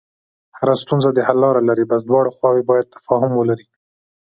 هره 0.57 0.75
ستونزه 0.83 1.09
د 1.13 1.19
حل 1.27 1.37
لاره 1.43 1.61
لري، 1.69 1.85
بس 1.91 2.01
دواړه 2.09 2.29
خواوې 2.37 2.63
باید 2.69 2.93
تفاهم 2.95 3.31
ولري. 3.35 3.65